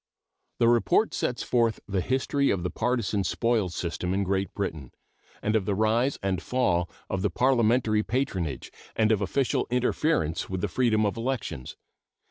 The 0.57 0.67
report 0.67 1.13
sets 1.13 1.43
forth 1.43 1.79
the 1.87 2.01
history 2.01 2.49
of 2.49 2.63
the 2.63 2.71
partisan 2.71 3.23
spoils 3.23 3.75
system 3.75 4.15
in 4.15 4.23
Great 4.23 4.51
Britain, 4.55 4.89
and 5.43 5.55
of 5.55 5.65
the 5.67 5.75
rise 5.75 6.17
and 6.23 6.41
fall 6.41 6.89
of 7.07 7.21
the 7.21 7.29
parliamentary 7.29 8.01
patronage, 8.01 8.71
and 8.95 9.11
of 9.11 9.21
official 9.21 9.67
interference 9.69 10.49
with 10.49 10.61
the 10.61 10.67
freedom 10.67 11.05
of 11.05 11.17
elections. 11.17 11.77